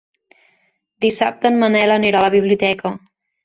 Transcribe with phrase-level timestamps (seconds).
[1.05, 2.97] Dissabte en Manel anirà a la biblioteca.